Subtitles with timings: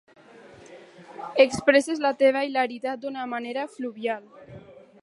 [1.45, 4.31] Expresses la teva hilaritat d'una manera fluvial.